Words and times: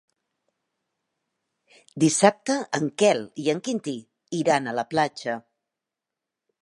Dissabte 2.03 2.55
en 2.79 2.89
Quel 3.03 3.21
i 3.45 3.47
en 3.53 3.61
Quintí 3.69 3.95
iran 4.39 4.67
a 4.67 4.75
la 4.79 4.87
platja. 4.95 5.37